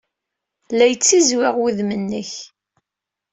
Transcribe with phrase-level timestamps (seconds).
[0.77, 2.31] La yettizwiɣ wudem-nnek.